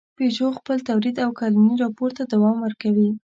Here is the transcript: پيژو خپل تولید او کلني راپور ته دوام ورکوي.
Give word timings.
پيژو 0.17 0.47
خپل 0.59 0.77
تولید 0.89 1.15
او 1.25 1.31
کلني 1.39 1.73
راپور 1.83 2.09
ته 2.17 2.23
دوام 2.33 2.57
ورکوي. 2.61 3.09